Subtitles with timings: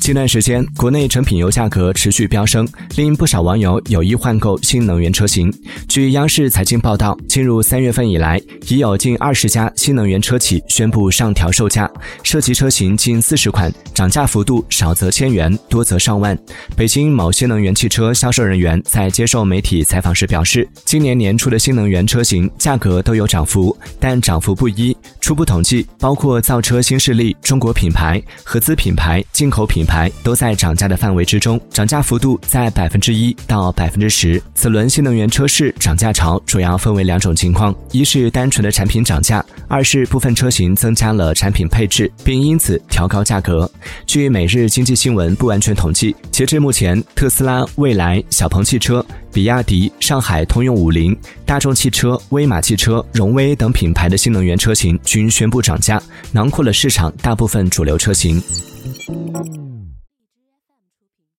[0.00, 5.52] 近段时间，国内成品油价格持续飙升，令不少网友有意换购新能源车型。
[5.88, 11.90] 据央视财经报道，进入三月份以来，已有近二十家新能源车企宣布上调售价，
[12.22, 16.38] 涉及车型近四十款，涨价幅度少则千元，多则上万。
[16.76, 24.96] 北京某新能源汽车销售人员在接受媒体采访时表示，今年年初的新能源车型价格都有涨幅，但涨幅不一。
[25.26, 34.40] 初步统计，包括造车新势力、中国品牌、合资品牌、进口品牌都在涨价的范围之中，涨价幅度在百分之一到百分之十。
[34.54, 43.68] 此轮新能源车市涨价潮主要分为两种情况：一是单纯的产品涨价，二是部分车型增加了产品配置，并因此调高价格。
[44.06, 49.04] 据每日经济新闻不完全统计，截至目前，特斯拉、蔚来、小鹏汽车。
[49.36, 51.14] 比亚迪、上海通用五菱、
[51.44, 58.42] 大众汽车、威马汽车、荣威等品牌的新能源车型均宣布涨价，囊括了市场大部分主流车型。